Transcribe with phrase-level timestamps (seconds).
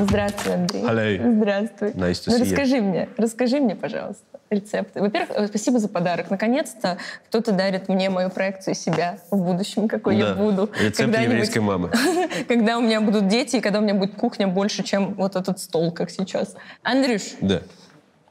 [0.00, 0.82] Здравствуй, Андрей.
[0.82, 1.36] Hello.
[1.36, 1.88] Здравствуй.
[1.90, 2.44] Nice ну, see you.
[2.50, 5.00] расскажи мне, расскажи мне, пожалуйста, рецепты.
[5.00, 6.30] Во-первых, э, спасибо за подарок.
[6.30, 10.34] Наконец-то кто-то дарит мне мою проекцию себя в будущем, какой я Да.
[10.34, 10.70] буду.
[10.80, 11.90] Рецепт еврейской мамы.
[12.48, 15.58] Когда у меня будут дети, и когда у меня будет кухня больше, чем вот этот
[15.58, 16.54] стол, как сейчас.
[16.82, 17.60] Андрюш, Да.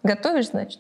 [0.04, 0.80] готовишь, значит?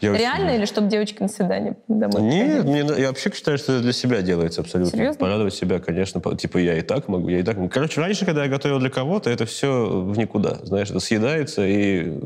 [0.00, 0.56] Я очень Реально люблю.
[0.58, 4.22] или чтобы девочки на свидание домой Нет, мне, я вообще считаю, что это для себя
[4.22, 4.96] делается абсолютно.
[4.96, 5.18] Серьезно?
[5.18, 6.20] Порадовать себя, конечно.
[6.36, 7.68] Типа я и так могу, я и так могу.
[7.68, 10.58] Короче, раньше, когда я готовил для кого-то, это все в никуда.
[10.62, 12.18] Знаешь, это съедается и,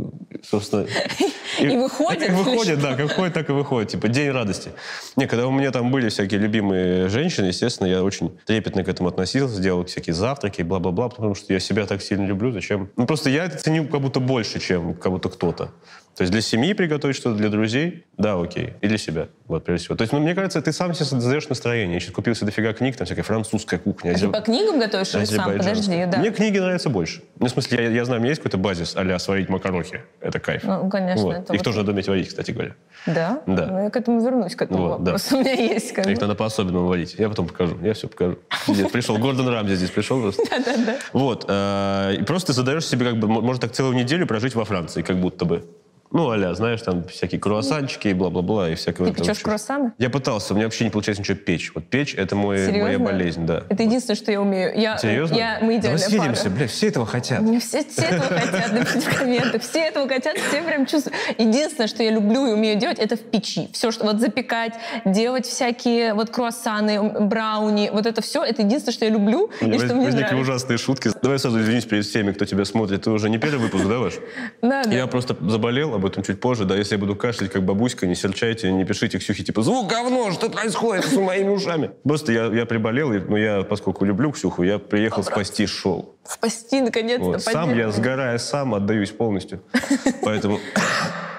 [0.43, 0.87] собственно...
[1.61, 3.91] И выходит, выходит, да, как выходит, так и выходит.
[3.91, 4.71] Типа день радости.
[5.17, 9.11] Не, когда у меня там были всякие любимые женщины, естественно, я очень трепетно к этому
[9.11, 12.53] относился, делал всякие завтраки, бла-бла-бла, потому что я себя так сильно люблю.
[12.53, 12.91] Зачем?
[12.97, 15.73] Ну, просто я это ценю как будто больше, чем как будто кто-то.
[16.17, 17.62] То есть для семьи приготовить что-то, для друзей,
[18.19, 18.75] да, окей.
[18.81, 19.97] И для себя, вот, прежде всего.
[19.97, 21.95] То есть, ну, мне кажется, ты сам себе создаешь настроение.
[21.95, 24.11] Я сейчас купил себе дофига книг, там всякая французская кухня.
[24.11, 25.57] А ты азер- по книгам готовишь или сам?
[25.57, 26.19] Подожди, да.
[26.19, 27.23] Мне книги нравятся больше.
[27.39, 30.03] Ну, в смысле, я, я знаю, у меня есть какой-то базис а сварить макарохи.
[30.21, 30.63] Это кайф.
[30.65, 31.35] Ну, конечно, Вот.
[31.37, 32.75] это Их вот- тоже надо уметь варить, кстати говоря.
[33.07, 33.43] Да?
[33.47, 33.67] Да.
[33.67, 35.13] Ну, я к этому вернусь, к этому Вот, да.
[35.13, 35.37] вопросу.
[35.39, 37.17] У меня есть как Их надо по-особенному варить.
[37.19, 37.79] Я потом покажу.
[37.83, 38.39] Я все покажу.
[38.69, 39.19] Здесь пришел.
[39.19, 40.43] Гордон Рамзи здесь пришел просто.
[40.51, 40.97] Да-да-да.
[41.13, 41.45] Вот.
[41.49, 45.17] э, просто ты задаешь себе, как бы, может, так целую неделю прожить во Франции, как
[45.19, 45.65] будто бы.
[46.13, 49.09] Ну, аля, знаешь, там всякие круассанчики и бла-бла-бла, и всякое.
[49.09, 49.45] Ты печешь вообще.
[49.45, 49.93] круассаны?
[49.99, 51.73] Я пытался, у меня вообще не получается ничего печь.
[51.75, 52.83] Вот печь— это мой, Серьезно?
[52.83, 53.65] моя болезнь, да.
[53.71, 54.79] Это единственное, что я умею.
[54.79, 55.35] Я, Серьезно?
[55.35, 56.55] Я, мы идеальная Давай съедемся, пара.
[56.55, 57.41] бля, все этого хотят.
[57.41, 59.63] Мне все, все этого хотят, напишите в комментах.
[59.63, 61.17] Все этого хотят, все прям чувствуют.
[61.39, 63.71] Единственное, что я люблю и умею делать, это в печи.
[63.73, 64.75] Все, что вот запекать,
[65.07, 69.95] делать всякие вот круассаны, брауни, вот это все, это единственное, что я люблю и что
[69.95, 70.37] мне возникли нравится.
[70.37, 71.11] ужасные шутки.
[71.23, 73.03] Давай сразу извинись перед всеми, кто тебя смотрит.
[73.05, 74.15] Ты уже не первый выпуск, да, ваш?
[74.61, 74.91] Да, да.
[74.93, 76.65] Я просто заболел, об этом чуть позже.
[76.65, 80.31] Да, если я буду кашлять, как бабуська, не серчайте, не пишите Ксюхе, типа, звук говно,
[80.33, 81.91] что происходит с моими ушами?
[82.03, 86.17] Просто я, я приболел, и, ну, я, поскольку люблю Ксюху, я приехал спасти шоу.
[86.25, 87.25] Спасти, наконец-то.
[87.25, 87.43] Вот.
[87.43, 89.63] Сам я, сгорая сам, отдаюсь полностью.
[90.23, 90.59] Поэтому,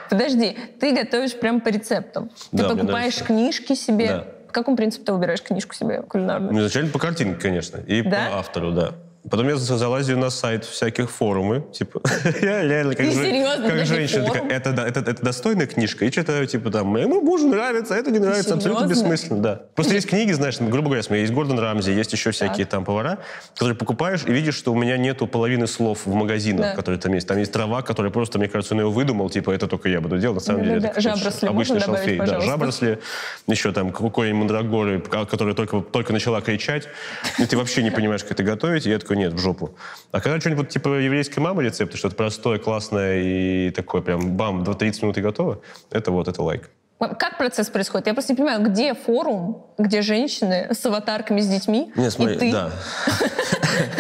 [0.09, 2.30] Подожди, ты готовишь прям по рецептам.
[2.52, 4.08] Ты Да, покупаешь книжки себе.
[4.08, 4.27] Да.
[4.48, 6.54] По какому принципу ты выбираешь книжку себе кулинарную?
[6.54, 8.30] ну, изначально по картинке, конечно, и Да?
[8.30, 8.93] по автору, да.
[9.30, 12.02] Потом я за- залазю на сайт всяких форумы, типа,
[12.42, 16.70] я реально как, же- как женщина, такая, это, это, это достойная книжка, и читаю, типа,
[16.72, 19.04] там, моему мужу нравится, это не нравится, абсолютно серьезно?
[19.04, 19.61] бессмысленно, да.
[19.76, 23.20] Просто есть книги, знаешь, ну, грубо говоря, есть Гордон Рамзи, есть еще всякие там повара,
[23.54, 26.76] которые покупаешь и видишь, что у меня нету половины слов в магазинах, Да.
[26.76, 27.28] которые там есть.
[27.28, 30.17] Там есть трава, которая просто, мне кажется, он ее выдумал, типа, это только я буду
[30.17, 30.88] делать, на самом деле.
[30.90, 32.17] Это Жабросли обычный добавить, шалфей.
[32.17, 33.00] Да, жабросли,
[33.48, 36.88] еще там какой-нибудь мандрагоры, к- которая только, только начала кричать,
[37.40, 39.75] и ты вообще не понимаешь, как это готовить, и я такой, нет, в жопу.
[40.11, 45.01] А когда что-нибудь типа еврейской мамы рецепты, что-то простое, классное и такое прям бам, 30
[45.03, 46.69] минут и готово, это вот, это лайк.
[47.09, 48.08] Как процесс происходит?
[48.08, 52.39] Я просто не понимаю, где форум, где женщины с аватарками, с детьми, Не, смотри, и
[52.39, 52.52] ты.
[52.52, 52.71] да.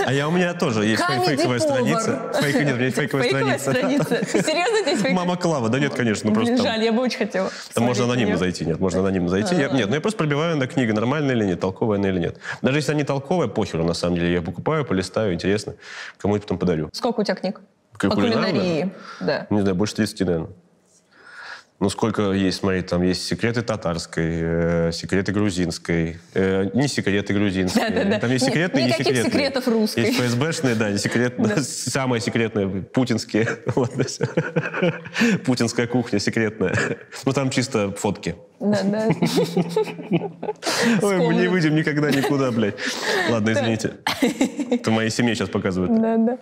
[0.05, 2.31] А я у меня тоже есть фейковая страница.
[2.41, 3.71] Фейк- нет, у меня есть фейковая страница.
[3.71, 4.25] страница?
[4.43, 5.13] Серьезно здесь фейковая?
[5.13, 7.49] Мама Клава, да нет, конечно, ну просто жаль, я бы очень хотела.
[7.73, 9.55] Там можно анонимно зайти, нет, можно анонимно зайти.
[9.55, 12.37] Я- нет, ну я просто пробиваю на книга, нормальная или нет, толковая она или нет.
[12.61, 14.31] Даже если она не толковая, похеру, на самом деле.
[14.33, 15.73] Я их покупаю, полистаю, интересно.
[16.17, 16.89] Кому-нибудь потом подарю.
[16.93, 17.61] Сколько у тебя книг?
[17.99, 18.91] По кулинарии.
[19.21, 19.47] Да.
[19.49, 20.49] Не знаю, больше 30, наверное.
[21.83, 27.89] Ну, сколько есть, смотри, там есть секреты татарской, э, секреты грузинской, э, не секреты грузинской.
[27.89, 28.19] Да-да-да.
[28.19, 29.33] Там есть секретные и никаких несекретные.
[29.33, 29.99] секретов русской.
[30.05, 33.49] Есть ФСБшные, да, не секретные, самые секретные, путинские.
[33.75, 34.93] Да.
[35.45, 36.73] Путинская кухня секретная.
[37.25, 38.35] Ну, там чисто фотки.
[38.61, 39.07] Да, да.
[41.01, 42.75] Ой, мы не выйдем никогда никуда, блядь.
[43.29, 43.95] Ладно, извините.
[44.71, 46.01] Это моей семье сейчас показывают.
[46.01, 46.37] Да, да.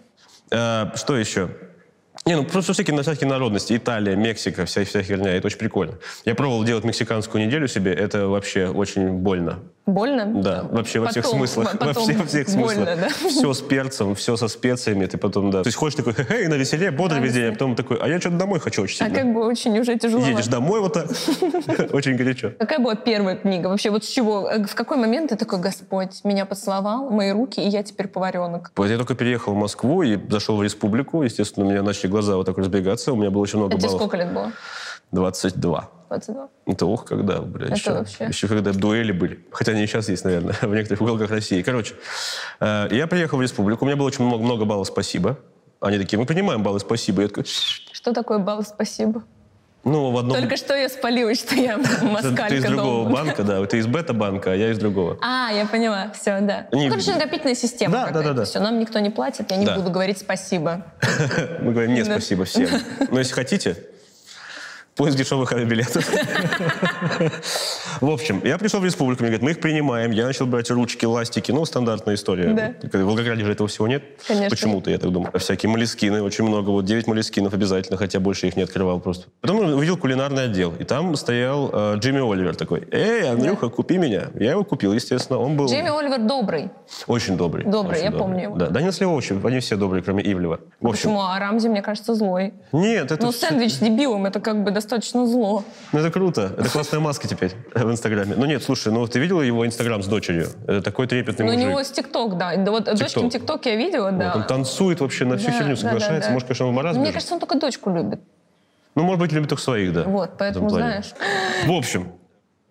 [0.51, 1.50] А, Что еще?
[2.25, 3.75] Не, ну просто всякие, на всякие народности.
[3.75, 5.31] Италия, Мексика, вся, вся херня.
[5.31, 5.93] Это очень прикольно.
[6.23, 7.93] Я пробовал делать мексиканскую неделю себе.
[7.93, 9.59] Это вообще очень больно.
[9.87, 10.25] Больно?
[10.43, 11.71] Да, вообще во всех Потом- смыслах.
[11.79, 12.99] потом во, всех, во всех больно, смыслах.
[13.01, 13.29] да?
[13.29, 15.07] Все с перцем, все со специями.
[15.07, 15.63] Ты потом, да.
[15.63, 18.07] То есть ходишь такой, хе-хей, на веселе, бодрый Да, весь день, а потом такой, а
[18.07, 19.19] я что-то домой хочу очень А сильно.
[19.19, 20.23] как бы очень уже тяжело.
[20.23, 21.07] Едешь домой вот так.
[21.93, 22.51] Очень горячо.
[22.59, 23.67] Какая была первая книга?
[23.67, 24.47] Вообще вот с чего?
[24.67, 28.71] В какой момент ты такой, Господь меня поцеловал, мои руки, и я теперь поваренок?
[28.77, 31.24] Я только переехал в Москву и зашел в республику.
[31.24, 33.13] Естественно, меня начали глаза вот так разбегаться.
[33.13, 34.02] У меня было очень много тебе баллов.
[34.02, 34.52] сколько лет было?
[35.12, 35.90] 22.
[36.10, 36.50] 22?
[36.66, 38.25] Это ох, когда, бля, Это еще, вообще.
[38.25, 39.46] еще когда дуэли были.
[39.52, 41.62] Хотя они и сейчас есть, наверное, в некоторых уголках России.
[41.62, 41.96] Короче,
[42.60, 45.38] э, я приехал в республику, у меня было очень много, много баллов «спасибо».
[45.80, 47.22] Они такие, мы принимаем баллы «спасибо».
[47.24, 49.24] Я такой, Что такое балл «Спасибо»?
[49.83, 50.38] Ну, в одном...
[50.38, 53.16] Только что я спалилась, что я москалька ты из другого дома.
[53.25, 53.66] банка, да.
[53.66, 55.18] Ты из бета-банка, а я из другого.
[55.22, 56.68] А, я поняла, все, да.
[56.72, 58.45] Не- Ну, короче, накопительная система Да, да, да, да.
[58.45, 59.75] Все, нам никто не платит, я не Да.
[59.78, 60.86] буду говорить спасибо.
[61.62, 62.68] Мы говорим, нет, спасибо всем.
[63.10, 63.75] Но если хотите,
[64.95, 66.07] поиск дешевых авиабилетов.
[68.01, 70.09] В общем, я пришел в республику, мне говорят, мы их принимаем.
[70.09, 72.75] Я начал брать ручки, ластики, ну, стандартная история.
[72.81, 72.98] Да.
[72.98, 74.03] В Волгограде же этого всего нет.
[74.27, 74.50] Конечно.
[74.50, 75.31] Почему-то, я так думаю.
[75.38, 76.71] Всякие молескины, очень много.
[76.71, 79.27] Вот 9 молескинов обязательно, хотя больше их не открывал просто.
[79.39, 82.88] Потом увидел кулинарный отдел, и там стоял э, Джимми Оливер такой.
[82.92, 84.30] Эй, Андрюха, купи меня.
[84.33, 85.38] Я его купил, естественно.
[85.38, 86.71] Он был Джейми Оливер добрый.
[87.06, 87.65] очень добрый.
[87.65, 88.56] Добрый, очень я помню его.
[88.56, 90.59] Да, Данил Сливович, они все добрые, кроме Ивлева.
[90.80, 91.21] В общем, Почему?
[91.21, 92.56] А Рамзи, мне кажется, злой.
[92.71, 95.63] нет, это Ну, сэндвич с дебилом, это как бы достаточно зло.
[95.94, 96.51] Ну, это круто.
[96.57, 97.51] Это классная маска теперь
[97.91, 98.35] в Инстаграме.
[98.35, 100.47] Ну нет, слушай, ну ты видела его Инстаграм с дочерью?
[100.67, 101.69] Это такой трепетный Ну, у мужик.
[101.69, 102.55] него с ТикТок, да.
[102.55, 104.27] Да Вот дочкин ТикТок я видела, да.
[104.33, 106.21] Вот он танцует вообще на всю Да, херню, да, соглашается.
[106.21, 106.33] да, да.
[106.33, 106.99] Может, конечно, он в маразме.
[107.01, 107.13] Мне же.
[107.13, 108.19] кажется, он только дочку любит.
[108.95, 110.03] Ну, может быть, любит только своих, да.
[110.03, 111.13] Вот, поэтому, знаешь,
[111.65, 112.11] В общем,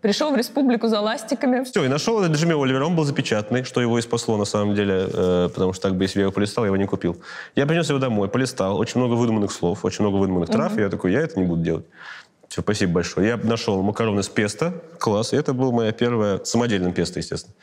[0.02, 1.64] пришел в республику за ластиками.
[1.64, 4.74] все, и нашел этот Джимми Оливер, он был запечатанный, что его и спасло на самом
[4.74, 7.16] деле, э, потому что так бы, если я его полистал, я его не купил.
[7.56, 10.88] Я принес его домой, полистал, очень много выдуманных слов, очень много выдуманных трав, и я
[10.90, 11.86] такой, я это не буду делать.
[12.50, 13.28] Все, спасибо большое.
[13.28, 17.54] Я нашел макароны с песто, класс, и это была моя первая самодельная песто, естественно,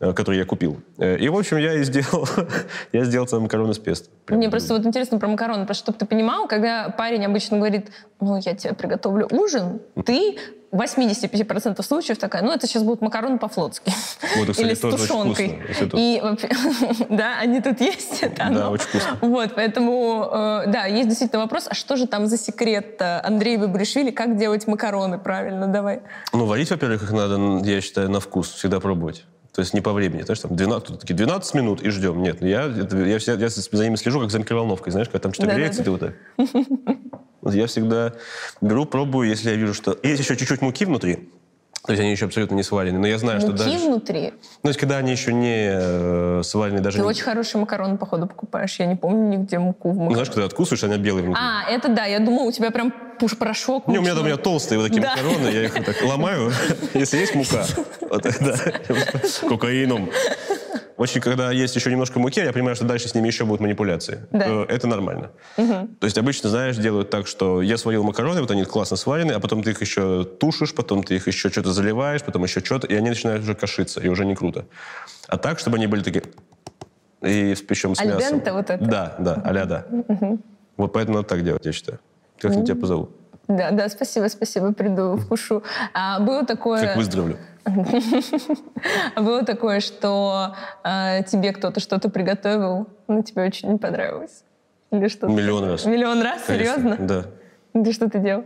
[0.00, 0.80] э, которую я купил.
[0.98, 2.28] Э, И, в общем, я и сделал,
[2.92, 4.08] я сделал целый макароны с песто.
[4.26, 7.90] Прям Мне просто вот интересно про макароны, просто чтобы ты понимал, когда парень обычно говорит,
[8.20, 10.38] ну, я тебе приготовлю ужин, ты
[10.70, 13.90] в 85% случаев такая, ну, это сейчас будут макароны по-флотски.
[14.36, 15.62] Вот, кстати, Или с тушенкой.
[15.94, 16.22] И
[17.08, 18.22] да, они тут есть.
[18.22, 18.70] это Да, оно.
[18.72, 19.18] очень вкусно.
[19.22, 24.10] Вот, поэтому, э, да, есть действительно вопрос, а что же там за секрет Андрея Бабришвили,
[24.10, 26.02] как делать макароны правильно, давай.
[26.32, 29.24] Ну, варить, во-первых, их надо, я считаю, на вкус, всегда пробовать.
[29.58, 30.22] То есть не по времени.
[30.22, 32.22] Знаешь, там 12, тут такие 12 минут и ждем.
[32.22, 34.92] Нет, я, это- я, всегда- я за ними слежу, как за микроволновкой.
[34.92, 35.58] Знаешь, когда там что-то Да-да-да.
[35.58, 37.52] греется, ты вот так.
[37.52, 38.12] Я всегда
[38.60, 39.98] беру, пробую, если я вижу, что...
[40.04, 41.28] Есть еще чуть-чуть муки внутри.
[41.86, 42.98] То есть они еще абсолютно не сварены.
[42.98, 43.86] Но я знаю, что Муки дальше...
[43.86, 44.22] внутри.
[44.34, 46.98] Ну, то есть когда они еще не э, сварены даже...
[46.98, 48.78] Ты не- очень хорошие макароны, походу, покупаешь.
[48.78, 50.14] Я не помню нигде муку в Ну, макаронах.
[50.16, 51.42] знаешь, когда откусываешь, они белые внутри.
[51.42, 53.86] А, это да, я думала, у тебя прям пуш порошок.
[53.88, 54.22] Не, у меня, мучной.
[54.22, 55.10] у меня толстые вот такие Да.
[55.16, 56.52] макароны, я их вот так ломаю,
[56.94, 57.64] если есть мука.
[59.48, 60.10] Кокаином.
[60.98, 64.26] Очень, когда есть еще немножко муки, я понимаю, что дальше с ними еще будут манипуляции.
[64.32, 64.44] Да.
[64.46, 65.30] Э, Это нормально.
[65.56, 69.38] То есть обычно, знаешь, делают так, что я сварил макароны, вот они классно сварены, а
[69.38, 72.96] потом ты их еще тушишь, потом ты их еще что-то заливаешь, потом еще что-то, и
[72.96, 74.66] они начинают уже кошиться, и уже не круто.
[75.28, 76.24] А так, чтобы они были такие...
[77.22, 78.42] И причем с Аль мясом.
[78.44, 78.84] вот это?
[78.84, 79.86] Да, да, а да.
[80.76, 82.00] Вот поэтому надо так делать, я считаю.
[82.40, 83.08] Как я тебя позову?
[83.48, 85.62] Да, да, спасибо, спасибо, приду, вкушу.
[85.94, 86.80] А было такое...
[86.80, 87.38] Как выздоровлю.
[89.14, 90.54] А было такое, что
[90.84, 94.44] э, тебе кто-то что-то приготовил, но тебе очень не понравилось?
[94.90, 95.26] Или что?
[95.26, 95.84] Миллион раз.
[95.84, 96.42] Миллион раз?
[96.46, 96.96] Конечно, Серьезно?
[96.98, 97.26] Да.
[97.74, 98.44] Ты что ты делал?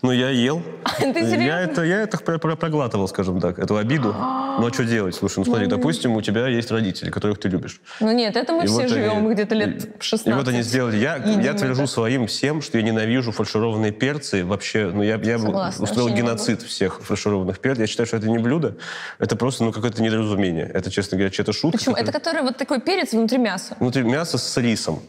[0.00, 0.62] Ну, я ел.
[0.98, 1.42] Ты серьезно?
[1.42, 4.14] Я это, я это про- про- проглатывал, скажем так, эту обиду.
[4.56, 5.16] Ну, а что делать?
[5.16, 7.80] Слушай, ну смотри, допустим, у тебя есть родители, которых ты любишь.
[7.98, 10.28] Ну нет, это мы И все вот живем где-то лет 16.
[10.28, 10.96] И вот они сделали.
[10.96, 11.90] Я, я твержу это.
[11.90, 14.44] своим всем, что я ненавижу фаршированные перцы.
[14.44, 17.80] Вообще, ну я, я Согласна, устроил геноцид всех фаршированных перцев.
[17.80, 18.76] Я считаю, что это не блюдо.
[19.18, 20.70] Это просто, ну, какое-то недоразумение.
[20.72, 21.78] Это, честно говоря, чья-то шутка.
[21.78, 21.96] Почему?
[21.96, 23.74] Это которая- который вот такой перец внутри мяса.
[23.80, 25.02] Внутри мясо с рисом.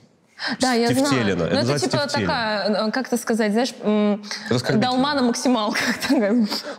[0.60, 1.38] Да, я знаю.
[1.38, 5.82] Ну, Это это называется типа такая, э, как это сказать, знаешь, долма на максималках.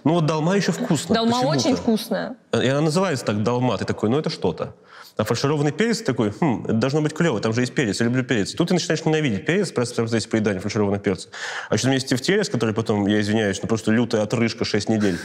[0.04, 1.14] Ну, вот долма еще вкусно.
[1.14, 2.36] Долма очень вкусная.
[2.52, 3.76] И она называется так долма.
[3.78, 4.74] Ты такой, ну это что-то.
[5.16, 8.22] А фаршированный перец такой, хм, это должно быть клево, там же есть перец, я люблю
[8.22, 8.52] перец.
[8.52, 11.30] Тут ты начинаешь ненавидеть перец просто в процессе поедания фаршированных перцев.
[11.70, 15.18] А еще там есть тефтерец, который потом, я извиняюсь, ну просто лютая отрыжка 6 недель.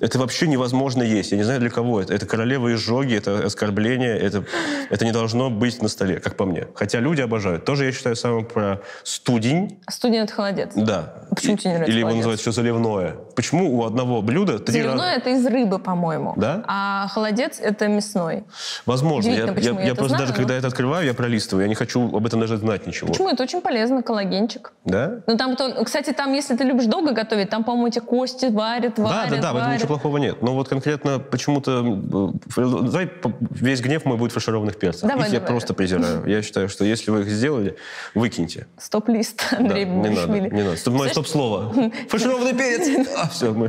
[0.00, 1.30] Это вообще невозможно есть.
[1.30, 2.12] Я не знаю, для кого это.
[2.12, 4.44] Это королева изжоги, это оскорбление, это,
[4.90, 6.66] это не должно быть на столе, как по мне.
[6.74, 7.64] Хотя люди обожают.
[7.76, 9.78] Тоже я считаю самым про студень.
[9.86, 10.72] Студень это холодец.
[10.74, 11.12] Да.
[11.28, 13.16] Почему тебе не нравится Или его называют еще заливное.
[13.34, 16.32] Почему у одного блюда три Заливное раза- это из рыбы, по-моему.
[16.38, 16.64] Да?
[16.66, 18.44] А холодец это мясной.
[18.86, 19.28] Возможно.
[19.28, 21.64] Я, я- я я просто знаю, даже, но- когда это открываю, я пролистываю.
[21.64, 23.08] Я не хочу об этом даже знать ничего.
[23.08, 23.28] Почему?
[23.28, 24.72] Это очень полезно, коллагенчик.
[24.86, 25.20] Да?
[25.26, 28.94] Ну там, кто- кстати, там, если ты любишь долго готовить, там, по-моему, эти кости варят,
[28.96, 30.40] Да, варят, да, да, в этом ничего плохого нет.
[30.40, 32.32] Но вот конкретно почему-то...
[32.56, 33.10] э, Давай
[33.50, 35.02] весь гнев мой будет фаршированных перцев.
[35.06, 35.50] Давай, их я давай.
[35.50, 36.24] просто презираю.
[36.26, 37.65] Я считаю, что если вы их сделали,
[38.14, 38.66] выкиньте.
[38.78, 40.76] Стоп-лист Да, Андрей не надо, не надо.
[40.76, 41.72] Стоп, мое стоп-слово.
[42.08, 43.08] Фаршированный перец!
[43.16, 43.68] А, все, мы,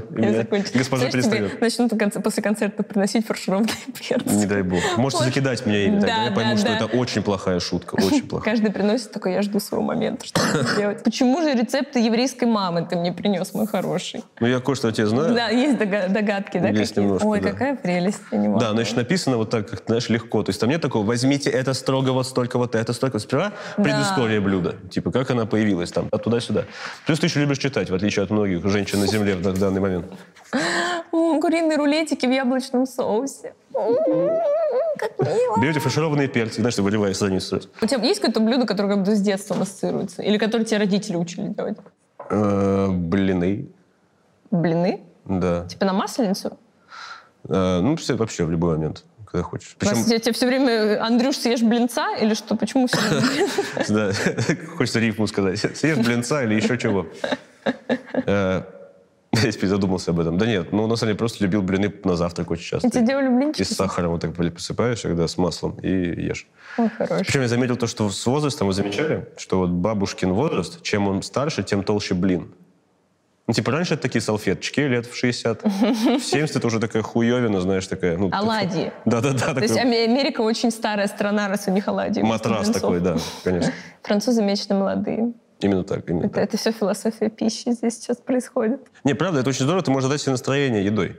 [0.74, 1.60] госпожа перестает.
[1.62, 1.92] начнут
[2.24, 4.32] после концерта приносить фаршированный перец.
[4.32, 4.80] Не дай бог.
[4.98, 6.16] Можете закидать меня ими тогда.
[6.18, 6.76] Да, Я пойму, да, что да.
[6.76, 7.96] это очень плохая шутка.
[8.08, 8.54] Очень плохая.
[8.54, 10.42] Каждый приносит такой, я жду своего момента, что
[10.74, 11.04] сделать.
[11.04, 14.24] Почему же рецепты еврейской мамы ты мне принес, мой хороший?
[14.40, 15.34] Ну, я кое-что о тебе знаю.
[15.34, 17.52] Да, есть дога- догадки, да, Есть немножко, Ой, да.
[17.52, 18.60] какая прелесть, я не могу.
[18.60, 20.44] Да, еще написано вот так, как, знаешь, легко.
[20.44, 23.20] То есть там нет такого, возьмите это строго, вот столько, вот это столько.
[23.20, 23.54] Сперва
[23.92, 24.76] предыстория блюда.
[24.90, 26.66] Типа, как она появилась там, от туда-сюда.
[27.06, 29.82] Плюс ты еще любишь читать, в отличие от многих женщин на земле в дан- данный
[29.82, 30.06] момент.
[31.12, 33.54] Куриные рулетики в яблочном соусе.
[33.74, 34.30] М,
[34.98, 35.60] Как мило.
[35.62, 36.76] Берете фаршированные перцы, знаешь,
[37.14, 37.70] страницу сразу.
[37.82, 40.24] У тебя есть какое-то блюдо, которое как будто с детством ассоциируется?
[40.24, 41.78] Или которое тебе родители учили делать?
[42.30, 43.68] Э, Блины,
[44.52, 45.02] Блины?
[45.26, 45.66] да.
[45.68, 46.58] Типа на масленицу?
[47.48, 49.76] Э, ну, все- вообще в любой момент, когда хочешь.
[49.78, 52.56] Причем, Просто я тебе все время, Андрюш, съешь блинца или что?
[52.56, 53.48] Почему все время?
[53.90, 55.60] да, хочется рифму сказать.
[55.78, 57.06] Съешь блинца или еще чего.
[58.26, 58.64] Э,
[59.34, 60.38] Я теперь задумался об этом.
[60.38, 62.88] Да нет, ну, на самом деле, просто любил блины на завтрак очень часто.
[62.88, 63.64] Я тебе делали И блинчики?
[63.64, 66.48] с сахаром вот так посыпаешь, когда с маслом, и ешь.
[66.78, 67.26] Ой, хороший.
[67.26, 71.22] Причем я заметил то, что с возрастом вы замечали, что вот бабушкин возраст, чем он
[71.22, 72.54] старше, тем толще блин.
[73.48, 75.64] Ну, типа, раньше это такие салфеточки лет в 60.
[75.64, 78.18] В 70 это уже такая хуевина, знаешь, такая...
[78.18, 78.92] Ну, Оладьи.
[79.06, 82.22] Да-да-да, То есть Америка очень старая страна, раз у них оладьи.
[82.22, 83.72] матрас такой, да, конечно.
[84.04, 85.34] Французы вечно молодые.
[85.62, 86.44] Именно так, именно Это, так.
[86.44, 88.82] это все философия пищи здесь сейчас происходит.
[89.06, 91.18] Не, правда, это очень здорово, ты можешь дать себе настроение едой.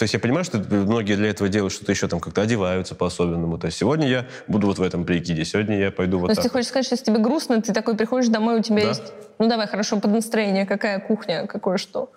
[0.00, 3.58] То есть я понимаю, что многие для этого делают что-то еще, там как-то одеваются по-особенному.
[3.58, 6.42] То есть сегодня я буду вот в этом прикиде, сегодня я пойду вот То есть
[6.42, 8.88] ты хочешь сказать, что если тебе грустно, ты такой приходишь домой, у тебя Да.
[8.88, 9.12] есть...
[9.38, 12.10] Ну давай, хорошо, под настроение, какая кухня, какое что.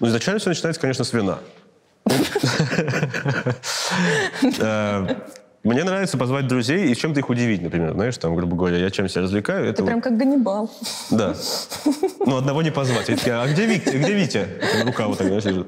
[0.00, 1.40] Ну, изначально все начинается, конечно, с вина.
[5.66, 7.92] Мне нравится позвать друзей и чем-то их удивить, например.
[7.94, 9.64] Знаешь, там, грубо говоря, я чем себя развлекаю.
[9.64, 10.70] Ты Это прям вот- как Ганнибал.
[11.10, 11.34] Да.
[12.24, 13.08] Ну, одного не позвать.
[13.26, 13.96] Я а где Витя?
[13.96, 14.46] Где Витя?
[14.84, 15.66] Рука вот так, знаешь, лежит.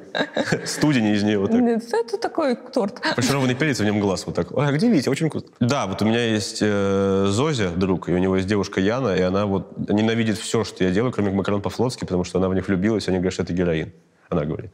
[0.67, 1.61] Студень из нее вот так.
[1.61, 3.01] Нет, Это такой торт.
[3.17, 4.53] Фаршированный перец, в нем глаз вот так.
[4.57, 5.09] А где Витя?
[5.09, 5.49] Очень вкусно.
[5.59, 9.23] Да, вот у меня есть э, Зозя, друг, и у него есть девушка Яна, и
[9.23, 12.69] она вот ненавидит все, что я делаю, кроме макарон по-флотски, потому что она в них
[12.69, 13.93] влюбилась, они говорят, что это героин.
[14.29, 14.71] Она говорит.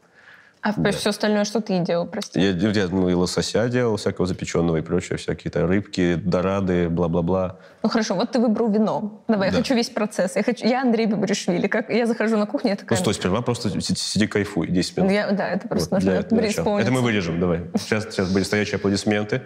[0.64, 2.40] А все остальное, что ты делал, прости?
[2.40, 7.58] Я, я ну, и лосося делал, всякого запеченного и прочее, всякие-то рыбки, дорады, бла-бла-бла.
[7.82, 9.22] Ну хорошо, вот ты выбрал вино.
[9.28, 9.56] Давай, Да.
[9.58, 10.36] я хочу весь процесс.
[10.36, 10.66] Я, хочу...
[10.66, 11.66] я Андрей Бабаришвили.
[11.66, 11.90] Как...
[11.90, 12.96] Я захожу на кухню, я такая...
[12.98, 15.14] Ну, стой, сперва просто си- сиди кайфуй, 10 Ну, минут.
[15.14, 16.78] я- Да, это просто Вот, для- нужно для начала.
[16.78, 17.60] Это мы вырежем, давай.
[17.78, 19.42] Сейчас, сейчас были стоячие аплодисменты.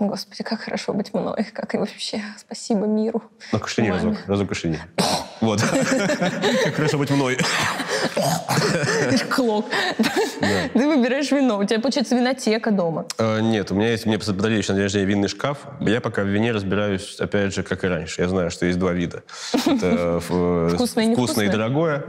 [0.00, 1.44] Господи, как хорошо быть мной.
[1.52, 2.22] Как и вообще.
[2.38, 3.22] Спасибо миру.
[3.52, 4.78] Ну, кашляни разок, разок кашляни.
[5.42, 5.60] Вот.
[6.64, 7.36] Как хорошо быть мной.
[9.30, 9.66] Клок.
[10.72, 11.58] Ты выбираешь вино.
[11.58, 13.06] У тебя, получается, винотека дома.
[13.18, 15.58] Э, Нет, у меня есть, мне подарили еще на день рождения винный шкаф.
[15.80, 18.22] Я пока в вине разбираюсь, опять же, как и раньше.
[18.22, 19.22] Я знаю, что есть два вида.
[19.82, 22.04] Э, Вкусное и дорогое.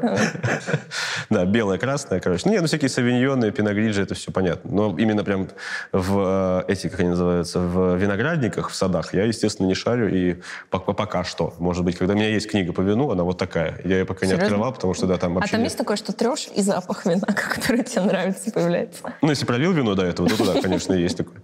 [1.29, 2.43] Да, белое, красное, короче.
[2.45, 4.71] Ну, нет, ну, всякие савиньоны, пиногриджи, это все понятно.
[4.71, 5.47] Но именно прям
[5.91, 10.09] в э, эти, как они называются, в виноградниках, в садах, я, естественно, не шарю.
[10.13, 11.53] И пока, что.
[11.57, 13.79] Может быть, когда у меня есть книга по вину, она вот такая.
[13.83, 15.51] Я ее пока не открывал, потому что, да, там А вообще...
[15.51, 15.69] там нет.
[15.69, 17.25] есть такое, что трешь, и запах вина,
[17.55, 19.13] который тебе нравится, появляется.
[19.21, 21.41] Ну, если пролил вино до этого, то туда, конечно, есть такое.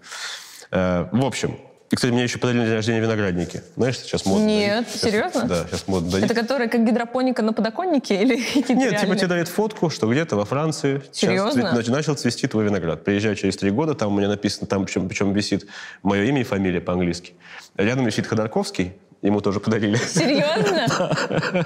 [0.72, 1.58] Э, В общем,
[1.92, 3.64] и, кстати, мне еще подарили на день рождения виноградники.
[3.76, 4.46] Знаешь, сейчас модно.
[4.46, 4.88] Нет.
[4.88, 5.44] Сейчас- серьезно?
[5.46, 6.26] Да, сейчас модно дарить.
[6.26, 9.18] Это которые как гидропоника на подоконнике или какие-то Нет, типа реальные?
[9.18, 11.74] тебе дают фотку, что где-то во Франции сейчас Серьезно?
[11.76, 13.04] нач- начал цвести твой виноград.
[13.04, 15.66] Приезжай через три года, там у меня написано, там причем, причем висит
[16.04, 17.34] мое имя и фамилия по-английски.
[17.76, 19.96] Рядом висит Ходорковский, ему тоже подарили.
[19.96, 20.88] Серьезно?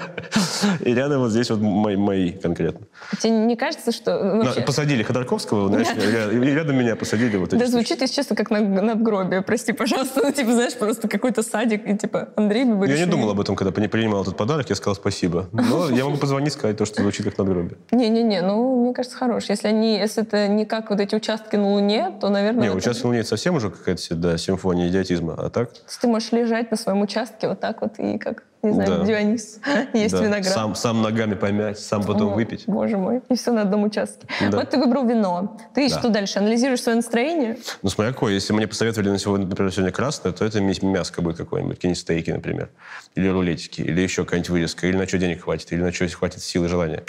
[0.80, 2.86] И рядом вот здесь вот мои, мои конкретно.
[3.20, 4.62] Тебе не кажется, что ну, На- вообще...
[4.62, 8.60] Посадили Ходорковского, знаешь, и рядом меня посадили вот эти Да звучит, если честно, как на
[8.60, 10.22] надгробие, прости, пожалуйста.
[10.24, 13.04] Ну, типа, знаешь, просто какой-то садик, и типа Андрей Я Бабаришвили.
[13.04, 15.48] не думал об этом, когда не принимал этот подарок, я сказал спасибо.
[15.52, 17.76] Но я могу позвонить, сказать то, что звучит как надгробие.
[17.90, 19.44] Не-не-не, ну, мне кажется, хорош.
[19.48, 22.62] Если они, если это не как вот эти участки на Луне, то, наверное...
[22.62, 25.34] Не, это- участок Луне это совсем уже какая-то да, симфония идиотизма.
[25.34, 25.72] А так?
[25.72, 28.98] То есть ты можешь лежать на своем участке вот так вот и как, не знаю,
[29.00, 29.04] Да.
[29.04, 29.60] Дионис.
[29.92, 30.46] Есть да, виноград.
[30.52, 32.64] Сам, сам ногами помять, сам потом О, выпить.
[32.66, 33.20] Боже мой.
[33.28, 34.26] И все на одном участке.
[34.50, 34.56] Да.
[34.58, 35.56] Вот ты выбрал вино.
[35.74, 35.98] Ты Да.
[35.98, 36.38] что дальше?
[36.38, 37.58] Анализируешь свое настроение?
[37.82, 38.32] Ну, смотря какое.
[38.34, 42.00] Если мне посоветовали на сегодня, например, сегодня красное, то это мя- мяско будет какое-нибудь, какие-нибудь
[42.00, 42.70] стейки, например.
[43.14, 46.42] Или рулетики, или еще какая-нибудь вырезка, или на что денег хватит, или на что хватит
[46.42, 47.02] сил и желания.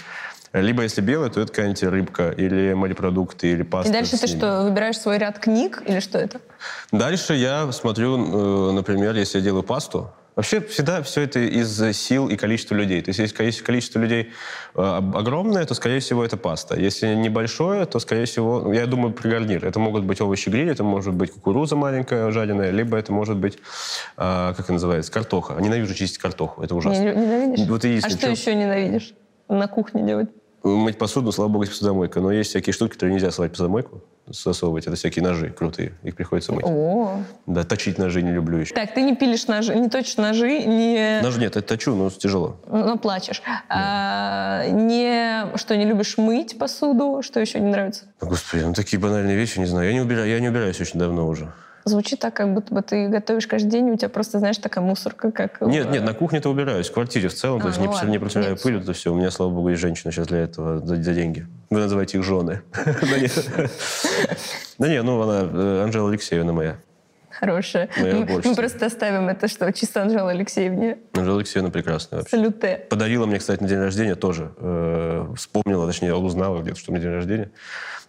[0.52, 3.90] Либо если белое, то это какая-нибудь рыбка, или морепродукты, или паста.
[3.90, 6.40] И дальше ты что, выбираешь свой ряд книг или что это?
[6.92, 10.10] Дальше я смотрю, э, например, если я делаю пасту.
[10.36, 13.00] Вообще всегда все это из сил и количества людей.
[13.00, 14.32] То есть если ко- если количество людей
[14.74, 14.80] э,
[15.14, 16.78] огромное, то, скорее всего, это паста.
[16.78, 19.64] Если небольшое, то, скорее всего, ну, я думаю, при гарнир.
[19.64, 23.54] Это могут быть овощи гриль, это может быть кукуруза маленькая, жареная, либо это может быть,
[23.54, 23.58] э,
[24.18, 25.54] как это называется, картоха.
[25.58, 27.02] Ненавижу чистить картоху, это ужасно.
[27.02, 27.66] Не- ненавидишь?
[27.66, 29.14] Вот а единственное, что чё- еще ненавидишь
[29.48, 30.28] на кухне делать?
[30.66, 32.20] Мыть посуду, слава богу, есть посудомойка.
[32.20, 34.86] Но есть всякие штуки, которые нельзя совать в посудомойку, засовывать.
[34.86, 35.92] Это всякие ножи крутые.
[36.02, 36.64] Их приходится мыть.
[36.66, 37.22] О.
[37.46, 38.74] Да, точить ножи не люблю еще.
[38.74, 41.20] Так, ты не пилишь ножи, не точишь ножи, не...
[41.22, 42.56] Ножи нет, это точу, но тяжело.
[42.66, 43.42] Ну, плачешь.
[43.68, 45.56] А, не...
[45.56, 47.22] Что, не любишь мыть посуду?
[47.22, 48.06] Что еще не нравится?
[48.20, 49.86] Господи, ну такие банальные вещи, не знаю.
[49.86, 51.52] Я не, убираю, я не убираюсь очень давно уже.
[51.86, 54.84] Звучит так, как будто бы ты готовишь каждый день, и у тебя просто, знаешь, такая
[54.84, 55.60] мусорка, как...
[55.60, 57.60] Нет, нет, на кухне-то убираюсь, в квартире в целом.
[57.60, 58.62] А, то есть ну не, ладно, не протираю нет.
[58.62, 59.12] пыль, это все.
[59.12, 61.46] У меня, слава богу, есть женщина сейчас для этого, за, за деньги.
[61.70, 62.62] Вы называете их жены.
[64.78, 66.76] Да не, ну она, э, Анжела Алексеевна моя.
[67.30, 67.88] Хорошая.
[67.98, 70.98] Мы, просто оставим это, что чисто Анжела Алексеевне.
[71.12, 72.36] Анжела Алексеевна прекрасная вообще.
[72.36, 72.86] Салюте.
[72.88, 74.52] Подарила мне, кстати, на день рождения тоже.
[74.58, 77.50] э, вспомнила, точнее, узнала где-то, что у меня день рождения.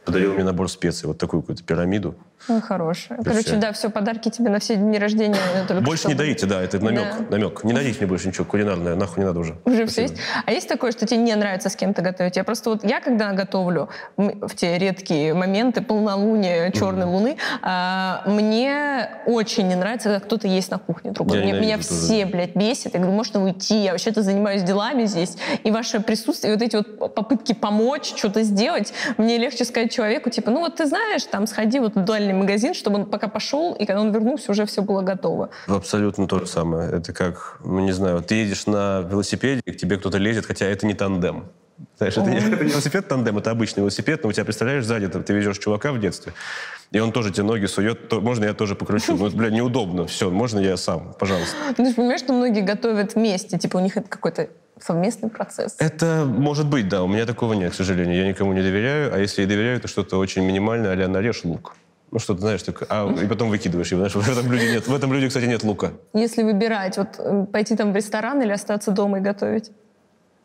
[0.05, 2.15] Подарил мне набор специй, вот такую какую-то пирамиду.
[2.47, 3.19] Ну, хорошая.
[3.23, 5.35] Короче, да, все, подарки тебе на все дни рождения.
[5.55, 6.27] э, только Больше что не были.
[6.27, 7.25] дарите, да, это намек, Да.
[7.37, 7.63] намек.
[7.63, 9.55] Не дарите мне больше ничего кулинарное, нахуй не надо уже.
[9.65, 10.11] Уже все Спасибо.
[10.11, 10.21] есть.
[10.45, 12.37] А есть такое, что тебе не нравится с кем-то готовить?
[12.37, 19.09] Я просто вот, я когда готовлю в те редкие моменты полнолуния, черной луны, а, мне
[19.25, 21.11] очень не нравится, когда кто-то есть на кухне.
[21.17, 21.89] Я Мне- меня тоже.
[21.89, 22.93] все, блядь, бесит.
[22.93, 23.83] Я говорю, можно уйти?
[23.83, 25.37] Я вообще-то занимаюсь делами здесь.
[25.63, 30.51] И ваше присутствие, вот эти вот попытки помочь, что-то сделать, мне легче сказать человеку, типа,
[30.51, 33.85] ну вот ты знаешь, там сходи вот в дальний магазин, чтобы он пока пошел, и
[33.85, 35.49] когда он вернулся, уже все было готово.
[35.67, 36.91] Абсолютно то же самое.
[36.91, 40.65] Это как, ну, не знаю, ты едешь на велосипеде, и к тебе кто-то лезет, хотя
[40.65, 41.45] это не тандем.
[41.97, 45.07] Знаешь, это не, это не велосипед тандем, это обычный велосипед, но у тебя, представляешь, сзади
[45.07, 46.33] там, ты везешь чувака в детстве,
[46.91, 49.15] и он тоже тебе ноги сует, то, можно я тоже покручу?
[49.15, 51.55] Ну, бля, неудобно, все, можно я сам, пожалуйста.
[51.75, 55.75] Ты же понимаешь, что многие готовят вместе, типа у них это какой-то совместный процесс.
[55.77, 58.15] Это может быть, да, у меня такого нет, к сожалению.
[58.15, 61.75] Я никому не доверяю, а если и доверяю, то что-то очень минимальное, а нарежь лук.
[62.09, 64.07] Ну, что-то, знаешь, такое, а, и потом выкидываешь его.
[64.07, 64.87] Знаешь, в этом блюде нет.
[64.87, 65.91] В этом блюде, кстати, нет лука.
[66.13, 69.71] Если выбирать, вот э, пойти там в ресторан или остаться дома и готовить?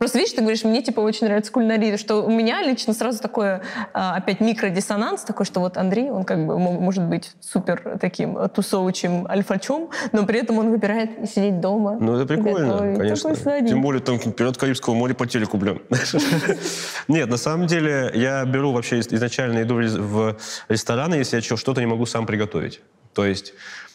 [0.03, 3.63] Просто видишь, ты говоришь, мне типа очень нравится кулинария, что у меня лично сразу такое
[3.93, 8.37] а, опять микродиссонанс такой, что вот Андрей, он как бы мо- может быть супер таким
[8.49, 11.99] тусовочим альфачом, но при этом он выбирает сидеть дома.
[12.01, 12.99] Ну, это прикольно, готовить.
[12.99, 13.37] конечно.
[13.69, 15.81] Тем более там «Пират Карибского моря» по телеку, блин.
[17.07, 20.37] Нет, на самом деле я беру вообще из- изначально иду в
[20.69, 22.81] рестораны, если я что-то не могу сам приготовить.
[23.15, 23.55] То есть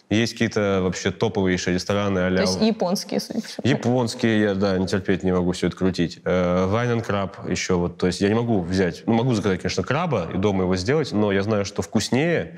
[0.09, 3.67] есть какие-то вообще топовейшие рестораны а То есть японские, судя по всему.
[3.67, 6.19] Японские я, да, не терпеть не могу все это крутить.
[6.23, 7.97] Вайн краб еще вот.
[7.97, 9.03] То есть я не могу взять...
[9.05, 12.57] Ну, могу заказать, конечно, краба и дома его сделать, но я знаю, что вкуснее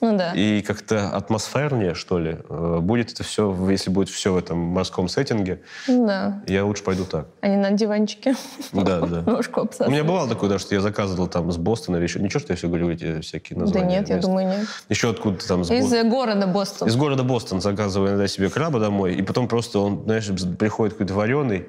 [0.00, 0.32] Ну да.
[0.32, 5.08] и как-то атмосфернее, что ли, э, будет это все, если будет все в этом морском
[5.08, 6.42] сеттинге, да.
[6.46, 7.26] я лучше пойду так.
[7.40, 8.34] Они на диванчике.
[8.72, 9.22] Да, да.
[9.26, 9.92] Ножку У обсасывают.
[9.92, 12.20] меня бывало такое, да, что я заказывал там с Бостона или еще...
[12.20, 14.00] Ничего, что я все говорю, эти всякие Да названия.
[14.00, 14.66] нет, я думаю, нет.
[14.88, 15.64] Еще откуда-то там...
[15.64, 16.88] с Из э, города Бостон.
[16.88, 20.28] Из города Бостон заказываю иногда себе краба домой, и потом просто он, знаешь,
[20.58, 21.66] приходит какой-то вареный,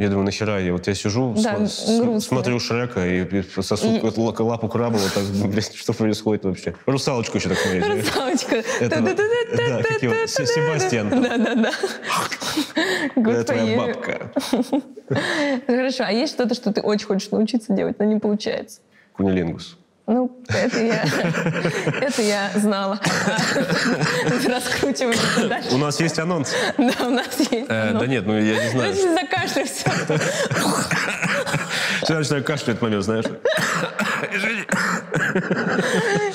[0.00, 0.72] я думаю, нахера я?
[0.72, 4.00] Вот я сижу, Да, см- смотрю Шрека и, сосу И-
[4.42, 6.74] лапу краба, вот так, блядь, что происходит вообще?
[6.86, 7.84] Русалочку еще так смотрю.
[7.84, 8.04] знаешь.
[8.06, 8.56] Русалочка.
[8.80, 11.10] Это да, Себастьян.
[11.22, 11.70] Да-да-да.
[13.30, 14.32] Это твоя бабка.
[15.66, 18.80] Хорошо, а есть что-то, что ты очень хочешь научиться делать, но не получается?
[19.12, 19.76] Кунилингус.
[20.06, 21.04] Ну, это я,
[22.00, 22.98] это я знала.
[24.48, 25.68] Раскручиваем дальше.
[25.72, 26.52] У нас есть анонс.
[26.76, 27.66] Да, у нас есть.
[27.68, 28.90] Э, да нет, ну я не знаю.
[28.92, 29.90] Если закашляешься.
[32.02, 33.24] Всегда начинаю кашлять в этот момент, знаешь.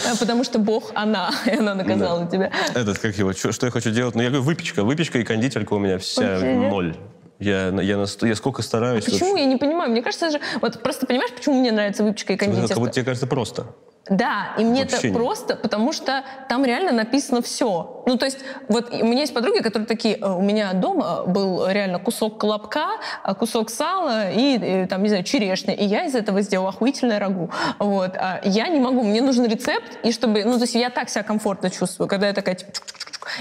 [0.05, 2.51] А Потому что Бог она, и она наказала тебя.
[2.73, 4.15] Этот, как его, что я хочу делать?
[4.15, 4.83] Ну, я говорю, выпечка.
[4.83, 6.95] Выпечка и кондитерка у меня вся ноль.
[7.39, 9.05] Я, я, на я сколько стараюсь.
[9.05, 9.35] Почему?
[9.35, 9.91] Я не понимаю.
[9.91, 10.39] Мне кажется, же...
[10.61, 12.79] Вот просто понимаешь, почему мне нравится выпечка и Как кондитерка?
[12.79, 13.65] будто тебе кажется просто.
[14.07, 15.15] Да, и мне Вообще это нет.
[15.17, 18.03] просто, потому что там реально написано все.
[18.05, 21.67] Ну, то есть, вот у меня есть подруги, которые такие, «Э, у меня дома был
[21.67, 22.85] реально кусок колобка,
[23.23, 27.17] а кусок сала и, э, там, не знаю, черешни, и я из этого сделала охуительное
[27.17, 27.49] рагу.
[27.79, 28.15] Вот.
[28.15, 31.23] А я не могу, мне нужен рецепт, и чтобы, ну, то есть я так себя
[31.23, 32.71] комфортно чувствую, когда я такая, типа.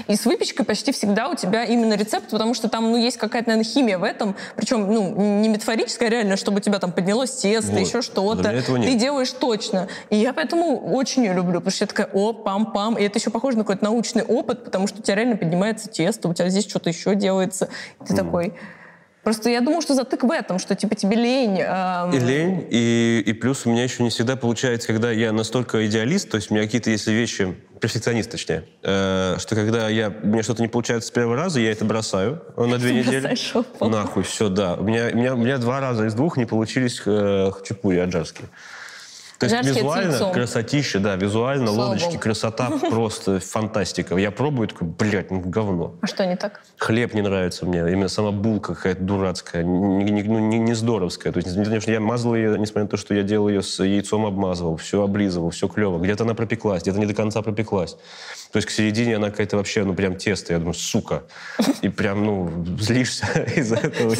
[0.07, 3.49] И с выпечкой почти всегда у тебя именно рецепт, потому что там, ну, есть какая-то,
[3.49, 7.31] наверное, химия в этом, причем, ну, не метафорическая, а реально, чтобы у тебя там поднялось
[7.31, 7.79] тесто, Вот.
[7.79, 8.43] еще что-то.
[8.83, 9.87] Ты делаешь точно.
[10.09, 12.99] И я поэтому очень ее люблю, потому что я такая, о, пам-пам.
[12.99, 16.27] И это еще похоже на какой-то научный опыт, потому что у тебя реально поднимается тесто,
[16.27, 17.69] у тебя здесь что-то еще делается.
[18.01, 18.53] И ты такой...
[19.25, 21.59] Просто я думаю, что затык в этом, что типа тебе лень.
[21.59, 25.85] эм, И лень, и, и плюс у меня еще не всегда получается, когда я настолько
[25.87, 30.27] идеалист, то есть у меня какие-то, если вещи, перфекционист точнее, э, что когда я, у
[30.27, 33.35] меня что-то не получается с первого раза, я это бросаю на две Ты недели.
[33.81, 34.75] Нахуй, все, да.
[34.75, 38.47] У меня, у, меня, у меня два раза из двух не получились э, хачапури аджарские.
[39.39, 40.31] То есть визуально яйцом.
[40.33, 42.19] красотища, да, визуально Слава лодочки, богу.
[42.19, 44.15] красота просто фантастика.
[44.15, 45.95] Я пробую, такой, блядь, ну говно.
[46.01, 46.61] А что не так?
[46.77, 51.33] Хлеб не нравится мне, именно сама булка какая-то дурацкая, не, не- ну, не- не здоровская.
[51.33, 54.25] То есть, конечно, я мазал ее, несмотря на то, что я делал ее с яйцом,
[54.25, 55.99] обмазывал, все облизывал, все клево.
[55.99, 57.97] Где-то она пропеклась, где-то не до конца пропеклась.
[58.51, 60.53] То есть к середине она какая-то вообще, ну прям тесто.
[60.53, 61.23] Я думаю, сука.
[61.81, 64.15] И прям, ну, злишься из-за этого.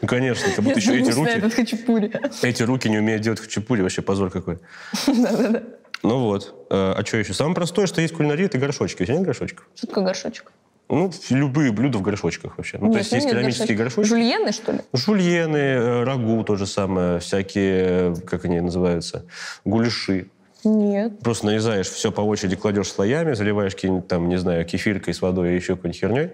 [0.00, 2.10] Ну, конечно, как будто еще эти руки,
[2.42, 3.82] эти руки не умеют делать хачапури.
[3.82, 4.58] Вообще позор какой.
[5.06, 5.62] Да-да-да.
[6.02, 6.66] Ну вот.
[6.70, 7.32] Э, А что еще?
[7.34, 9.02] Самое простое, что есть в кулинарии, это горшочки.
[9.02, 9.66] У тебя нет горшочков?
[9.76, 10.52] Что такое горшочек?
[10.88, 12.76] Ну, любые блюда в горшочках вообще.
[12.78, 14.08] Ну, то Нет, есть у есть нет керамические горшочки.
[14.10, 14.80] Жульены, что ли?
[14.92, 19.24] Жульены, э, рагу то же самое, всякие, как они называются,
[19.64, 20.26] гуляши.
[20.64, 21.18] Нет.
[21.20, 25.52] Просто нарезаешь все по очереди, кладешь слоями, заливаешь какие-нибудь там, не знаю, кефиркой с водой
[25.52, 26.30] и еще какой-нибудь херней.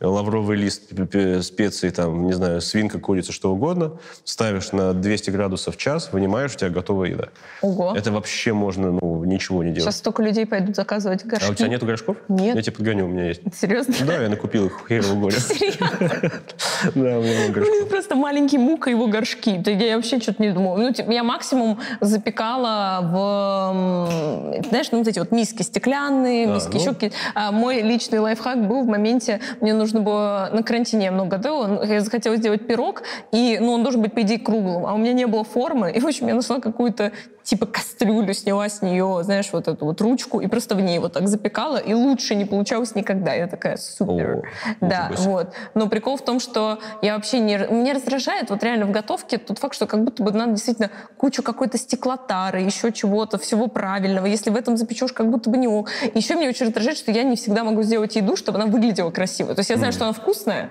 [0.00, 0.90] Лавровый лист,
[1.42, 3.92] специи, там, не знаю, свинка, курица, что угодно,
[4.24, 7.28] ставишь на 200 градусов в час, вынимаешь, у тебя готовая еда.
[7.60, 7.94] Ого.
[7.96, 9.84] Это вообще можно, ну, ничего не делать.
[9.84, 11.48] Сейчас столько людей пойдут заказывать горшки.
[11.48, 12.16] А у тебя нету горшков?
[12.28, 12.56] Нет.
[12.56, 13.42] Я тебе подгоню, у меня есть.
[13.54, 13.94] Серьезно?
[14.06, 15.36] Да, я накупил их херово горе.
[16.94, 17.88] Да, у меня много горшков.
[17.90, 19.58] просто маленький мук и его горшки.
[19.58, 20.76] Да Я вообще что-то не думала.
[20.78, 26.70] Ну, типа, я максимум запекала в, знаешь, ну, вот эти вот миски стеклянные, А, миски
[26.72, 26.80] ну.
[26.80, 27.16] еще какие-то.
[27.34, 31.66] А мой личный лайфхак был в моменте, мне нужно было на карантине я много готовила,
[31.66, 34.98] ну, я захотела сделать пирог, и, ну, он должен быть, по идее, круглым, а у
[34.98, 37.12] меня не было формы, и, в общем, я нашла какую-то
[37.50, 41.14] типа кастрюлю, сняла с нее, знаешь, вот эту вот ручку, и просто в ней вот
[41.14, 43.34] так запекала, и лучше не получалось никогда.
[43.34, 44.48] Я такая, супер.
[44.80, 45.52] О, да, вот.
[45.74, 47.56] Но прикол в том, что я вообще не...
[47.56, 51.42] Меня раздражает вот реально в готовке тот факт, что как будто бы надо действительно кучу
[51.42, 54.26] какой-то стеклотары, еще чего-то, всего правильного.
[54.26, 55.90] Если в этом запечешь, как будто бы не ок.
[56.14, 59.56] Еще меня очень раздражает, что я не всегда могу сделать еду, чтобы она выглядела красиво.
[59.56, 60.70] То есть я знаю, что она вкусная,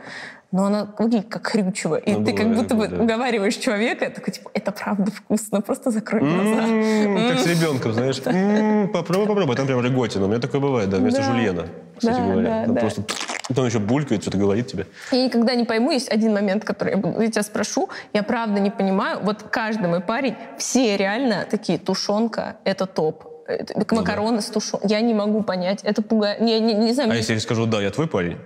[0.51, 1.95] но она выглядит как хрючево.
[1.95, 2.97] И Ну, ты как будто бы да.
[3.03, 6.67] уговариваешь человека, такой, типа, это правда вкусно, просто закрой глаза.
[6.67, 8.19] М, Как с ребенком, знаешь.
[8.25, 9.55] М, Попробуй, попробуй.
[9.55, 10.25] Там прям рыготина.
[10.25, 11.25] У меня такое бывает, да, вместо Да.
[11.31, 11.65] жульена,
[11.97, 12.49] кстати Да, говоря.
[12.49, 12.81] да, Там да.
[12.81, 13.03] просто
[13.47, 14.85] потом еще булькает, что-то говорит тебе.
[15.11, 18.59] Я никогда не пойму, есть один момент, который я, буду- я тебя спрошу, я правда
[18.59, 23.25] не понимаю, вот каждый мой парень, все реально такие, тушенка— это топ.
[23.47, 24.89] Это- Макароны с тушенкой.
[24.89, 25.79] Я не могу понять.
[25.83, 26.39] Это пугает.
[26.41, 28.37] Не, не, не знаю, А мне- если я скажу, да, я твой парень?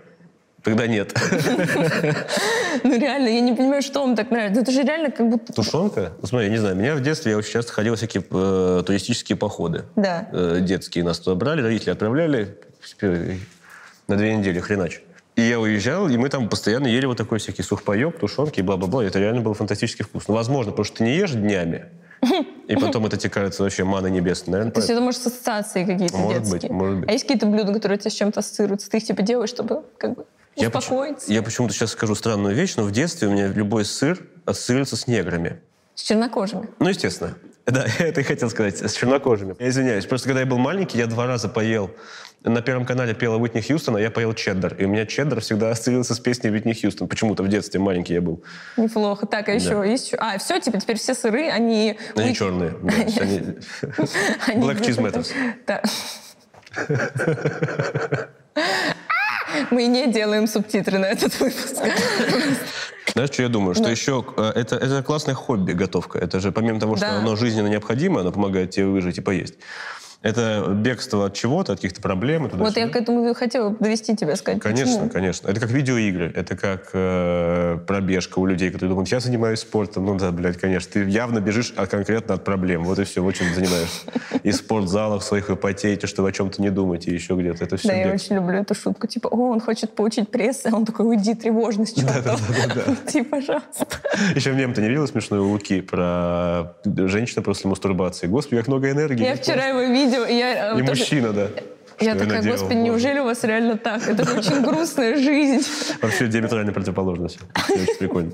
[0.63, 1.13] Тогда нет.
[2.83, 4.61] ну реально, я не понимаю, что вам так нравится.
[4.61, 5.51] Это же реально как будто...
[5.51, 6.13] Тушенка?
[6.21, 8.83] Ну, смотри, я не знаю, меня в детстве я очень часто ходил в всякие э,
[8.85, 9.83] туристические походы.
[9.97, 10.29] Да.
[10.31, 12.57] Э, детские нас туда брали, родители отправляли
[13.01, 13.35] э,
[14.07, 15.01] на две недели, хренач.
[15.35, 19.03] И я уезжал, и мы там постоянно ели вот такой всякий сухпайок, тушенки и бла-бла-бла.
[19.03, 20.33] И Это реально было фантастически вкусно.
[20.33, 21.87] Возможно, потому что ты не ешь днями,
[22.67, 24.53] и потом это тебе кажется вообще маной небесной.
[24.53, 26.71] Наверное, То есть это может с ассоциацией какие-то Может быть, детские.
[26.71, 27.09] может быть.
[27.09, 28.89] А есть какие-то блюда, которые у тебя с чем-то ассоциируются?
[28.89, 31.31] Ты их типа делаешь, чтобы как бы успокоиться?
[31.31, 35.07] Я почему-то сейчас скажу странную вещь, но в детстве у меня любой сыр ассоциируется с
[35.07, 35.59] неграми.
[35.95, 36.69] С чернокожими.
[36.79, 37.35] Ну, естественно.
[37.65, 39.55] Да, я это и хотел сказать, с чернокожими.
[39.59, 41.91] Я извиняюсь, просто когда я был маленький, я два раза поел.
[42.45, 44.75] На Первом канале пела Уитни Хьюстона, я поел чеддер.
[44.75, 47.07] И у меня чеддер всегда ассоциировался с песней Уитни Хьюстон.
[47.07, 48.43] Почему-то в детстве маленький я был.
[48.75, 49.25] Неплохо.
[49.27, 50.07] Так, а еще есть...
[50.07, 51.97] еще- А, все, типа, теперь все сыры, они...
[52.15, 52.71] Они Уит- черные.
[52.81, 52.91] да,
[54.55, 55.31] Black cheese matters.
[55.65, 55.81] Да.
[59.71, 61.75] Мы не делаем субтитры на этот выпуск.
[63.13, 63.75] Знаешь, что я думаю?
[63.75, 66.17] Что еще э, это, это классное хобби, готовка.
[66.19, 67.17] Это же помимо того, что Да.
[67.19, 69.55] оно жизненно необходимо, оно помогает тебе выжить и поесть.
[70.23, 72.47] Это бегство от чего-то, от каких-то проблем.
[72.47, 74.61] и Вот я к этому и хотела довести тебя, сказать.
[74.61, 75.09] Конечно, почему.
[75.09, 75.49] конечно.
[75.49, 80.05] Это как видеоигры, это как э, пробежка у людей, которые думают, я занимаюсь спортом.
[80.05, 80.93] Ну да, блядь, конечно.
[80.93, 82.85] Ты явно бежишь от, конкретно от проблем.
[82.85, 84.01] Вот и все, вот чем ты занимаешься.
[84.43, 87.65] И в спортзалах своих вы потеете, что вы о чем-то не думаете, и еще где-то.
[87.65, 89.07] Это все Да, я очень люблю эту шутку.
[89.07, 92.41] Типа, о, он хочет получить пресс, а он такой, уйди, тревожность, чертов.
[93.05, 93.87] Уйди, пожалуйста.
[94.35, 98.27] Еще мем-то не видел смешной у Луки про женщину после мастурбации.
[98.27, 99.23] Господи, как много энергии.
[99.23, 100.73] Я вчера его видел, и я...
[100.75, 101.47] э, И тоже- мужчина, да.
[101.99, 102.83] Я такая, наделал, господи, боже.
[102.89, 104.07] неужели у вас реально так?
[104.07, 105.65] Это же очень грустная жизнь.
[106.01, 107.39] Вообще диаметрально противоположно все.
[107.69, 108.31] Очень прикольно.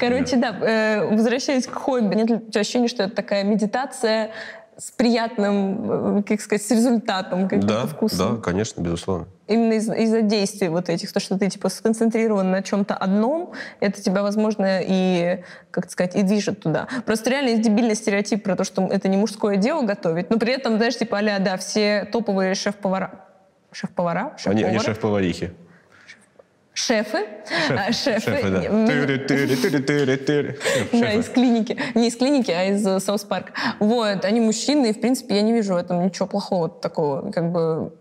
[0.00, 4.30] Короче, да, э, возвращаясь к хобби, нет ощущения, что это такая медитация
[4.78, 8.36] с приятным, э, как сказать, с результатом каким-то Да, вкусом?
[8.36, 9.26] да, конечно, безусловно.
[9.46, 14.00] Именно из- из-за действий вот этих, то, что ты типа сконцентрирован на чем-то одном, это
[14.00, 16.88] тебя, возможно, и, как сказать, и движет туда.
[17.04, 20.52] Просто реально есть дебильный стереотип про то, что это не мужское дело готовить, но при
[20.54, 23.20] этом, знаешь, типа, а да, все топовые шеф-повара,
[23.72, 24.36] шеф-повара?
[24.46, 24.84] Они, они Шеф-повары?
[24.94, 25.52] шеф-поварихи.
[26.74, 27.26] Шефы,
[27.92, 28.60] шефы, Шефы, да.
[31.12, 31.78] из клиники.
[31.94, 33.52] Не из клиники, а из э, South Park.
[33.78, 37.52] Вот, они мужчины, и, в принципе, я не вижу в этом ничего плохого такого, как
[37.52, 37.92] бы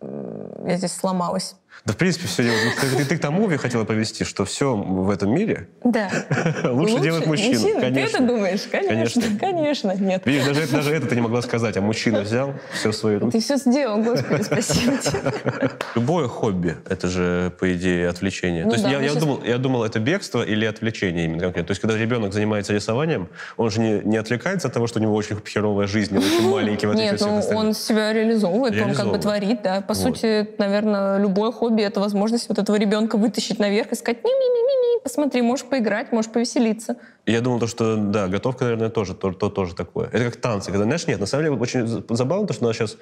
[0.00, 1.56] я здесь сломалась.
[1.84, 2.56] Да, в принципе, все дело.
[2.96, 6.08] Ты, ты к тому я хотела повести, что все в этом мире Да.
[6.64, 7.60] лучше, делать мужчину.
[7.60, 8.26] Ты это Конечно.
[8.26, 8.62] думаешь?
[8.70, 8.88] Конечно.
[8.94, 9.22] Конечно.
[9.38, 9.92] Конечно.
[9.98, 10.22] Нет.
[10.26, 13.32] Видишь, даже, это- даже это ты не могла сказать, а мужчина взял все свои руки.
[13.38, 15.70] Ты все сделал, господи, спасибо тебе.
[15.94, 18.64] Любое хобби— это же, по идее, отвлечение.
[18.64, 21.40] Ну То есть да, я, я щас- думал, я думал, это бегство или отвлечение именно
[21.42, 21.68] конкретно.
[21.68, 25.02] То есть когда ребенок занимается рисованием, он же не, не отвлекается от того, что у
[25.02, 28.94] него очень херовая жизнь, он очень маленький, в отличие Нет, ну он себя реализовывает, он
[28.94, 29.80] как бы творит, да.
[29.82, 30.02] По Вот.
[30.02, 35.42] сути, наверное, любое хобби— это возможность вот этого ребенка вытащить наверх и сказать, ми-ми-ми-ми, посмотри,
[35.42, 36.96] можешь поиграть, можешь повеселиться.
[37.26, 40.06] Я думал, то, что, да, готовка, наверное, тоже, то, то тоже такое.
[40.12, 40.70] Это как танцы.
[40.70, 42.96] Когда, знаешь, нет, на самом деле очень за- забавно, то, что у нас сейчас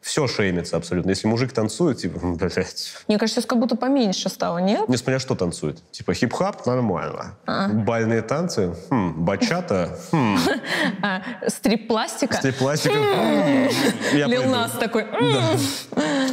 [0.00, 1.10] все шеймится абсолютно.
[1.10, 4.88] Если мужик танцует, типа, блядь, Мне кажется, сейчас как будто поменьше стало, нет?
[4.88, 5.82] несмотря что танцует.
[5.90, 7.36] Типа хип-хап нормально.
[7.46, 7.68] А.
[7.68, 10.36] Бальные танцы, хм, бачата, хм,
[11.02, 12.36] А, стрип-пластика?
[12.36, 13.68] стрип-пластика, м,
[14.14, 14.44] я Лил.
[14.48, 15.04] Нас такой.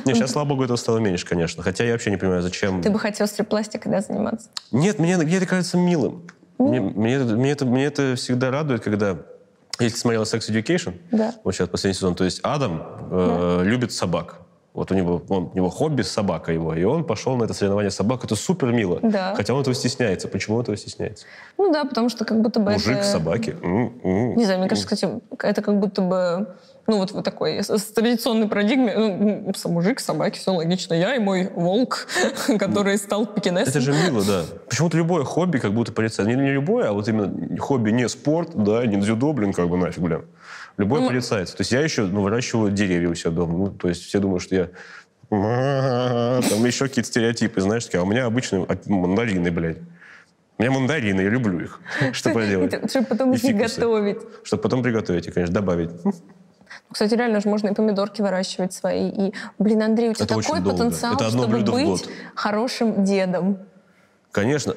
[0.06, 1.63] Не, сейчас, слава богу, этого стало меньше, конечно.
[1.63, 2.82] Хотя я вообще не понимаю, зачем...
[2.82, 4.50] Ты бы хотел стрип-пластикой, да, заниматься?
[4.72, 6.24] Нет, мне, мне это кажется милым.
[6.58, 9.18] Мне, мне, это- мне, это, мне это всегда радует, когда...
[9.80, 11.34] Если ты смотрела Sex Education, Да.
[11.44, 14.39] вот сейчас последний сезон, то есть Адам э, любит собак.
[14.74, 17.91] Вот у него, он, у него хобби собака его, и он пошел на это соревнование
[17.91, 18.24] собак.
[18.26, 19.00] Это супер мило.
[19.02, 19.34] Да.
[19.36, 20.28] Хотя он этого стесняется.
[20.28, 21.26] Почему он этого стесняется?
[21.58, 23.04] Ну да, потому что как будто бы Мужик, это...
[23.04, 23.56] собаки.
[23.63, 26.48] Не знаю, мне кажется, кстати, это как будто бы,
[26.88, 30.93] ну вот в такой с, с традиционной парадигме, ну, мужик, собаки, все логично.
[30.93, 32.08] Я и мой волк,
[32.60, 33.69] который стал пекинесом.
[33.69, 34.43] Это же мило, да.
[34.69, 36.32] Почему-то любое хобби как будто порицается.
[36.32, 39.78] Не, не любое, а вот именно хобби не спорт, да, не дзюдо, блин, как бы
[39.78, 40.26] нафиг, блин.
[40.78, 41.56] Любое Ну, порицается.
[41.56, 43.58] То есть я еще ну, выращиваю деревья у себя дома.
[43.58, 44.69] Ну, то есть все думают, что я...
[45.30, 48.00] Там еще какие-то стереотипы, знаешь, такие.
[48.00, 49.78] А у меня обычные мандарины, блядь.
[50.58, 51.80] У меня мандарины, я люблю их.
[52.13, 52.89] Что поделать?
[52.89, 54.17] Чтобы потом их готовить.
[54.43, 55.89] Чтобы потом приготовить и, конечно, добавить.
[56.92, 59.10] Кстати, реально же можно и помидорки выращивать свои.
[59.10, 62.10] И, блин, Андрей, у тебя Это такой потенциал, чтобы быть год.
[62.36, 63.60] хорошим дедом.
[64.32, 64.76] Конечно.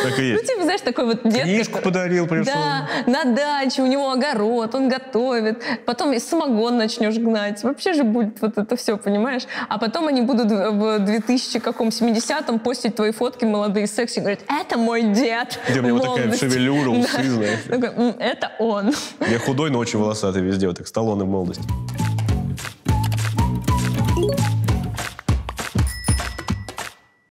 [0.05, 0.47] Так и ну, есть.
[0.47, 2.53] типа, знаешь, такой вот дед, Книжку подарил, пришел.
[2.53, 5.63] Да, на даче, у него огород, он готовит.
[5.85, 7.63] Потом и самогон начнешь гнать.
[7.63, 9.43] Вообще же будет вот это все, понимаешь?
[9.69, 14.79] А потом они будут в 2000 каком 70-м постить твои фотки молодые секси, говорят, это
[14.79, 15.59] мой дед.
[15.69, 16.45] Где у меня вот такая молодости».
[16.45, 17.61] шевелюра, усы, знаешь.
[17.69, 18.93] Такой, «М, Это он.
[19.29, 21.65] Я худой, но очень волосатый везде, вот так Сталлоне в молодости.